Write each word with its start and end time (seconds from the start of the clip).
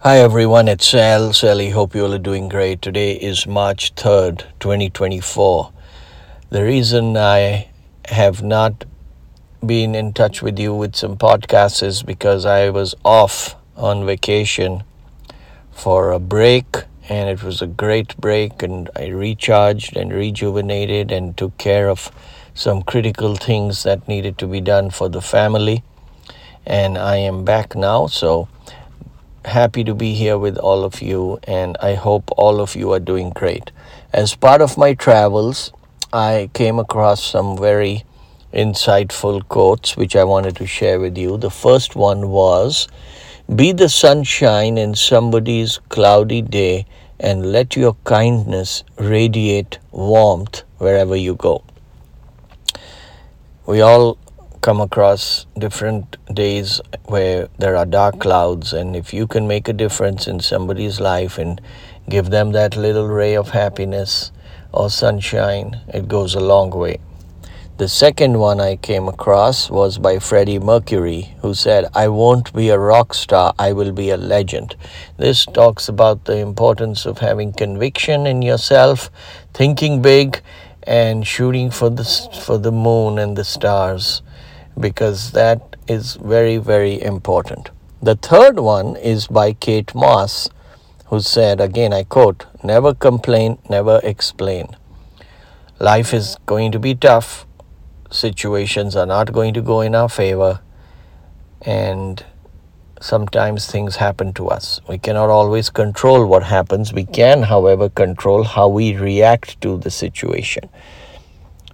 Hi 0.00 0.18
everyone, 0.18 0.68
it's 0.68 0.86
Sal. 0.86 1.32
Sally, 1.32 1.70
hope 1.70 1.94
you 1.94 2.04
all 2.04 2.12
are 2.12 2.18
doing 2.18 2.50
great. 2.50 2.82
Today 2.82 3.12
is 3.12 3.46
March 3.46 3.94
3rd, 3.94 4.44
2024. 4.60 5.72
The 6.50 6.62
reason 6.62 7.16
I 7.16 7.70
have 8.06 8.42
not 8.42 8.84
been 9.64 9.94
in 9.94 10.12
touch 10.12 10.42
with 10.42 10.58
you 10.58 10.74
with 10.74 10.94
some 10.94 11.16
podcasts 11.16 11.82
is 11.82 12.02
because 12.02 12.44
I 12.44 12.68
was 12.68 12.94
off 13.02 13.56
on 13.76 14.04
vacation 14.04 14.84
for 15.72 16.12
a 16.12 16.18
break 16.18 16.66
and 17.08 17.30
it 17.30 17.42
was 17.42 17.62
a 17.62 17.66
great 17.66 18.14
break 18.18 18.62
and 18.62 18.90
I 18.94 19.06
recharged 19.06 19.96
and 19.96 20.12
rejuvenated 20.12 21.10
and 21.10 21.34
took 21.34 21.56
care 21.56 21.88
of 21.88 22.10
some 22.52 22.82
critical 22.82 23.36
things 23.36 23.84
that 23.84 24.06
needed 24.06 24.36
to 24.38 24.46
be 24.46 24.60
done 24.60 24.90
for 24.90 25.08
the 25.08 25.22
family 25.22 25.82
and 26.66 26.98
I 26.98 27.16
am 27.16 27.44
back 27.44 27.74
now 27.74 28.06
so 28.06 28.48
happy 29.44 29.84
to 29.84 29.94
be 29.94 30.14
here 30.14 30.38
with 30.38 30.56
all 30.56 30.84
of 30.84 31.02
you, 31.02 31.38
and 31.44 31.76
I 31.80 31.94
hope 31.94 32.30
all 32.36 32.60
of 32.60 32.74
you 32.74 32.92
are 32.92 33.00
doing 33.00 33.30
great. 33.30 33.70
As 34.12 34.34
part 34.34 34.60
of 34.60 34.78
my 34.78 34.94
travels, 34.94 35.72
I 36.12 36.50
came 36.54 36.78
across 36.78 37.22
some 37.24 37.56
very 37.56 38.04
insightful 38.52 39.46
quotes 39.48 39.96
which 39.96 40.14
I 40.14 40.24
wanted 40.24 40.56
to 40.56 40.66
share 40.66 41.00
with 41.00 41.18
you. 41.18 41.36
The 41.36 41.50
first 41.50 41.96
one 41.96 42.28
was 42.28 42.88
Be 43.54 43.72
the 43.72 43.88
sunshine 43.88 44.78
in 44.78 44.94
somebody's 44.94 45.78
cloudy 45.88 46.40
day 46.40 46.86
and 47.18 47.52
let 47.52 47.76
your 47.76 47.96
kindness 48.04 48.84
radiate 48.96 49.78
warmth 49.90 50.62
wherever 50.78 51.16
you 51.16 51.34
go. 51.34 51.62
We 53.66 53.80
all 53.80 54.18
come 54.64 54.80
across 54.80 55.44
different 55.58 56.16
days 56.32 56.80
where 57.04 57.48
there 57.58 57.76
are 57.76 57.84
dark 57.84 58.18
clouds, 58.18 58.72
and 58.72 58.96
if 58.96 59.12
you 59.12 59.26
can 59.26 59.46
make 59.46 59.68
a 59.68 59.74
difference 59.74 60.26
in 60.26 60.40
somebody's 60.40 60.98
life 60.98 61.36
and 61.36 61.60
give 62.08 62.30
them 62.30 62.52
that 62.52 62.74
little 62.74 63.06
ray 63.06 63.36
of 63.36 63.50
happiness 63.50 64.32
or 64.72 64.88
sunshine, 64.88 65.78
it 65.88 66.08
goes 66.08 66.34
a 66.34 66.40
long 66.40 66.70
way. 66.70 66.98
The 67.76 67.88
second 67.88 68.38
one 68.38 68.58
I 68.58 68.76
came 68.76 69.06
across 69.06 69.68
was 69.68 69.98
by 69.98 70.18
Freddie 70.18 70.58
Mercury, 70.58 71.34
who 71.42 71.52
said, 71.52 71.84
I 71.94 72.08
won't 72.08 72.50
be 72.54 72.70
a 72.70 72.78
rock 72.78 73.12
star, 73.12 73.52
I 73.58 73.74
will 73.74 73.92
be 73.92 74.08
a 74.08 74.16
legend. 74.16 74.76
This 75.18 75.44
talks 75.44 75.90
about 75.90 76.24
the 76.24 76.38
importance 76.38 77.04
of 77.04 77.18
having 77.18 77.52
conviction 77.52 78.26
in 78.26 78.40
yourself, 78.40 79.10
thinking 79.52 80.00
big, 80.00 80.40
and 80.84 81.26
shooting 81.26 81.70
for 81.70 81.90
the, 81.90 82.04
for 82.46 82.56
the 82.56 82.72
moon 82.72 83.18
and 83.18 83.36
the 83.36 83.44
stars 83.44 84.22
because 84.78 85.32
that 85.32 85.76
is 85.86 86.14
very, 86.14 86.56
very 86.56 87.00
important. 87.00 87.70
The 88.02 88.16
third 88.16 88.58
one 88.58 88.96
is 88.96 89.26
by 89.26 89.52
Kate 89.52 89.94
Moss, 89.94 90.48
who 91.06 91.20
said, 91.20 91.60
again, 91.60 91.92
I 91.92 92.04
quote, 92.04 92.46
never 92.62 92.94
complain, 92.94 93.58
never 93.68 94.00
explain. 94.02 94.76
Life 95.78 96.12
is 96.12 96.36
going 96.46 96.72
to 96.72 96.78
be 96.78 96.94
tough, 96.94 97.46
situations 98.10 98.94
are 98.96 99.06
not 99.06 99.32
going 99.32 99.54
to 99.54 99.62
go 99.62 99.80
in 99.80 99.94
our 99.94 100.08
favor, 100.08 100.60
and 101.62 102.24
sometimes 103.00 103.66
things 103.66 103.96
happen 103.96 104.32
to 104.34 104.48
us. 104.48 104.80
We 104.88 104.98
cannot 104.98 105.30
always 105.30 105.68
control 105.70 106.26
what 106.26 106.44
happens. 106.44 106.92
We 106.92 107.04
can, 107.04 107.42
however, 107.42 107.88
control 107.88 108.44
how 108.44 108.68
we 108.68 108.96
react 108.96 109.60
to 109.62 109.76
the 109.78 109.90
situation. 109.90 110.68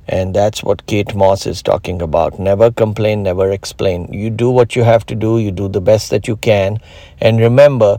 And 0.08 0.34
that's 0.34 0.62
what 0.62 0.86
Kate 0.86 1.14
Moss 1.14 1.46
is 1.46 1.62
talking 1.62 2.02
about. 2.02 2.38
Never 2.38 2.70
complain, 2.70 3.22
never 3.22 3.50
explain. 3.50 4.12
You 4.12 4.30
do 4.30 4.50
what 4.50 4.74
you 4.74 4.82
have 4.82 5.06
to 5.06 5.14
do, 5.14 5.38
you 5.38 5.52
do 5.52 5.68
the 5.68 5.80
best 5.80 6.10
that 6.10 6.26
you 6.26 6.36
can. 6.36 6.78
And 7.20 7.38
remember, 7.38 7.98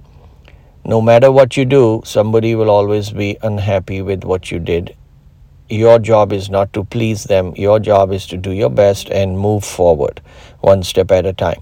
no 0.84 1.00
matter 1.00 1.32
what 1.32 1.56
you 1.56 1.66
do, 1.66 2.02
somebody 2.04 2.56
will 2.56 2.70
always 2.70 3.12
be 3.12 3.38
unhappy 3.44 4.02
with 4.02 4.24
what 4.24 4.52
you 4.52 4.60
did. 4.60 4.96
Your 5.70 6.00
job 6.00 6.34
is 6.34 6.50
not 6.50 6.74
to 6.74 6.84
please 6.84 7.24
them, 7.24 7.53
your 7.56 7.80
job 7.80 8.12
is 8.12 8.28
to 8.28 8.38
do 8.38 8.52
your 8.52 8.70
best 8.70 9.09
and 9.09 9.40
move 9.40 9.64
forward 9.64 10.20
one 10.59 10.84
step 10.84 11.12
at 11.12 11.25
a 11.25 11.34
time. 11.34 11.62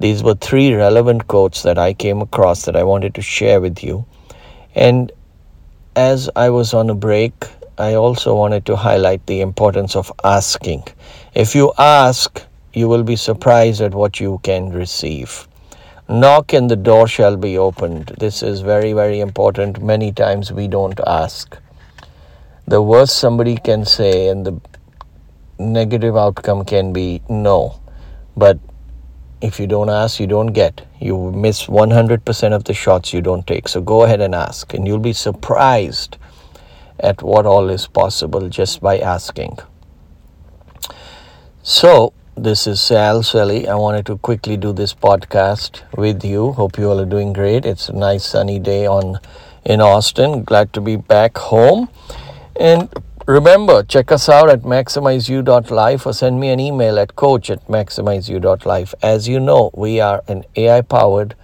These 0.00 0.22
were 0.22 0.34
three 0.34 0.72
relevant 0.72 1.26
quotes 1.28 1.62
that 1.62 1.78
I 1.78 1.92
came 1.92 2.22
across 2.22 2.64
that 2.64 2.74
I 2.74 2.84
wanted 2.84 3.14
to 3.16 3.22
share 3.22 3.60
with 3.60 3.84
you. 3.84 4.06
And 4.74 5.12
as 5.94 6.30
I 6.34 6.50
was 6.50 6.72
on 6.74 6.88
a 6.88 6.94
break, 6.94 7.34
I 7.78 7.94
also 7.94 8.34
wanted 8.34 8.66
to 8.66 8.76
highlight 8.76 9.26
the 9.26 9.40
importance 9.40 9.96
of 9.96 10.12
asking. 10.22 10.84
If 11.34 11.54
you 11.54 11.72
ask, 11.78 12.44
you 12.74 12.86
will 12.86 13.02
be 13.02 13.16
surprised 13.16 13.80
at 13.80 13.94
what 13.94 14.20
you 14.20 14.40
can 14.42 14.70
receive. 14.70 15.48
Knock 16.06 16.52
and 16.52 16.70
the 16.70 16.76
door 16.76 17.08
shall 17.08 17.38
be 17.38 17.56
opened. 17.56 18.12
This 18.18 18.42
is 18.42 18.60
very, 18.60 18.92
very 18.92 19.20
important. 19.20 19.82
Many 19.82 20.12
times 20.12 20.52
we 20.52 20.68
don't 20.68 21.00
ask. 21.06 21.56
The 22.66 22.82
worst 22.82 23.18
somebody 23.18 23.56
can 23.56 23.86
say 23.86 24.28
and 24.28 24.44
the 24.44 24.60
negative 25.58 26.14
outcome 26.14 26.66
can 26.66 26.92
be 26.92 27.22
no. 27.30 27.80
But 28.36 28.58
if 29.40 29.58
you 29.58 29.66
don't 29.66 29.88
ask, 29.88 30.20
you 30.20 30.26
don't 30.26 30.52
get. 30.52 30.86
You 31.00 31.32
miss 31.32 31.66
100% 31.66 32.52
of 32.52 32.64
the 32.64 32.74
shots 32.74 33.14
you 33.14 33.22
don't 33.22 33.46
take. 33.46 33.66
So 33.66 33.80
go 33.80 34.02
ahead 34.02 34.20
and 34.20 34.34
ask, 34.34 34.74
and 34.74 34.86
you'll 34.86 34.98
be 34.98 35.14
surprised 35.14 36.18
at 37.02 37.22
what 37.22 37.44
all 37.44 37.68
is 37.68 37.86
possible 37.86 38.48
just 38.48 38.80
by 38.80 38.98
asking. 38.98 39.58
So, 41.62 42.12
this 42.36 42.66
is 42.66 42.80
Sal 42.80 43.22
Sally. 43.22 43.68
I 43.68 43.74
wanted 43.74 44.06
to 44.06 44.16
quickly 44.18 44.56
do 44.56 44.72
this 44.72 44.94
podcast 44.94 45.82
with 45.96 46.24
you. 46.24 46.52
Hope 46.52 46.78
you 46.78 46.90
all 46.90 46.98
are 47.00 47.06
doing 47.06 47.32
great. 47.32 47.66
It's 47.66 47.88
a 47.88 47.92
nice 47.92 48.24
sunny 48.24 48.58
day 48.58 48.86
on 48.86 49.18
in 49.64 49.80
Austin. 49.80 50.44
Glad 50.44 50.72
to 50.72 50.80
be 50.80 50.96
back 50.96 51.36
home. 51.36 51.88
And 52.58 52.88
remember, 53.26 53.82
check 53.82 54.10
us 54.10 54.28
out 54.28 54.48
at 54.48 54.62
maximizeu.life 54.62 56.06
or 56.06 56.12
send 56.12 56.40
me 56.40 56.48
an 56.48 56.58
email 56.58 56.98
at 56.98 57.16
coach 57.16 57.50
at 57.50 57.66
maximizeu.life. 57.68 58.94
As 59.02 59.28
you 59.28 59.38
know, 59.38 59.70
we 59.74 60.00
are 60.00 60.22
an 60.28 60.44
AI 60.56 60.80
powered 60.80 61.34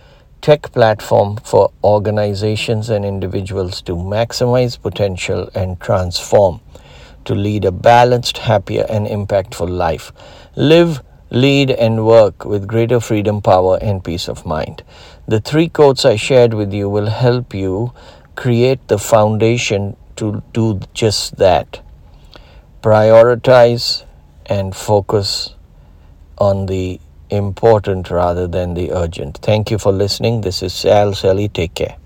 tech 0.41 0.73
platform 0.73 1.37
for 1.45 1.73
organizations 1.83 2.89
and 2.89 3.05
individuals 3.05 3.83
to 3.83 3.93
maximize 3.93 4.81
potential 4.81 5.51
and 5.55 5.81
transform 5.81 6.61
to 7.25 7.35
lead 7.35 7.65
a 7.65 7.73
balanced, 7.73 8.39
happier, 8.39 8.87
and 8.89 9.07
impactful 9.07 9.69
life. 9.69 10.13
Live, 10.57 11.03
lead, 11.31 11.71
and 11.71 12.07
work 12.07 12.45
with 12.45 12.67
greater 12.67 13.01
freedom, 13.01 13.43
power, 13.43 13.79
and 13.83 14.03
peace 14.03 14.29
of 14.29 14.47
mind. 14.47 14.83
The 15.27 15.41
three 15.41 15.69
quotes 15.69 16.07
I 16.07 16.17
shared 16.17 16.55
with 16.55 16.73
you 16.73 16.89
will 16.89 17.11
help 17.11 17.53
you 17.53 17.93
create 18.35 18.89
the 18.89 18.99
foundation 18.99 19.97
to 20.17 20.43
do 20.55 20.81
just 20.95 21.37
that. 21.37 21.83
Prioritize 22.83 24.05
and 24.47 24.75
focus 24.75 25.55
on 26.39 26.67
the 26.67 27.01
important 27.31 28.11
rather 28.11 28.47
than 28.47 28.75
the 28.75 28.93
urgent. 28.93 29.39
Thank 29.39 29.71
you 29.71 29.79
for 29.79 29.93
listening. 29.93 30.41
This 30.41 30.63
is 30.63 30.73
Sal 30.73 31.15
Sally. 31.15 31.49
Take 31.49 31.75
care. 31.75 31.97